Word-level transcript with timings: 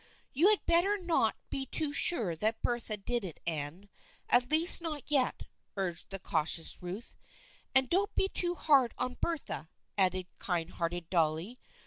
"You 0.33 0.49
had 0.49 0.65
better 0.65 0.97
not 0.97 1.35
be 1.51 1.67
too 1.67 1.93
sure 1.93 2.35
that 2.35 2.63
Bertha 2.63 2.97
did 2.97 3.23
it, 3.23 3.39
Anne. 3.45 3.87
At 4.31 4.49
least 4.49 4.81
not 4.81 5.03
yet," 5.11 5.43
urged 5.77 6.09
the 6.09 6.17
cautious 6.17 6.81
Ruth." 6.81 7.15
And 7.75 7.87
don't 7.87 8.15
be 8.15 8.27
too 8.27 8.55
hard 8.55 8.95
on 8.97 9.17
Bertha," 9.21 9.69
added 9.99 10.25
kind 10.39 10.71
hearted 10.71 11.07
Dolly. 11.11 11.59